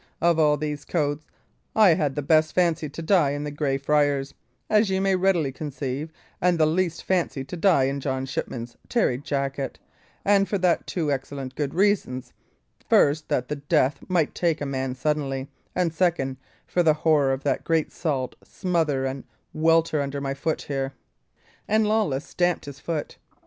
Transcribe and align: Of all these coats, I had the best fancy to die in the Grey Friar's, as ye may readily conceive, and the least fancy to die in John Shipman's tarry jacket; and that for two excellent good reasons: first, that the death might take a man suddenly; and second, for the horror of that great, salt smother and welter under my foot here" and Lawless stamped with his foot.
Of 0.19 0.39
all 0.39 0.57
these 0.57 0.83
coats, 0.83 1.27
I 1.75 1.89
had 1.89 2.15
the 2.15 2.23
best 2.23 2.55
fancy 2.55 2.89
to 2.89 3.01
die 3.03 3.33
in 3.33 3.43
the 3.43 3.51
Grey 3.51 3.77
Friar's, 3.77 4.33
as 4.67 4.89
ye 4.89 4.99
may 4.99 5.15
readily 5.15 5.51
conceive, 5.51 6.11
and 6.41 6.57
the 6.57 6.65
least 6.65 7.03
fancy 7.03 7.43
to 7.43 7.55
die 7.55 7.83
in 7.83 7.99
John 7.99 8.25
Shipman's 8.25 8.75
tarry 8.89 9.19
jacket; 9.19 9.77
and 10.25 10.47
that 10.47 10.79
for 10.79 10.83
two 10.85 11.11
excellent 11.11 11.53
good 11.53 11.75
reasons: 11.75 12.33
first, 12.89 13.29
that 13.29 13.47
the 13.47 13.57
death 13.57 13.99
might 14.07 14.33
take 14.33 14.59
a 14.59 14.65
man 14.65 14.95
suddenly; 14.95 15.51
and 15.75 15.93
second, 15.93 16.37
for 16.65 16.81
the 16.81 16.95
horror 16.95 17.31
of 17.31 17.43
that 17.43 17.63
great, 17.63 17.91
salt 17.91 18.35
smother 18.43 19.05
and 19.05 19.23
welter 19.53 20.01
under 20.01 20.19
my 20.19 20.33
foot 20.33 20.63
here" 20.63 20.93
and 21.67 21.85
Lawless 21.85 22.25
stamped 22.25 22.65
with 22.65 22.77
his 22.77 22.81
foot. 22.81 23.17